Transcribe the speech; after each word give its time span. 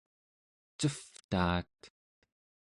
cevtaat 0.79 1.79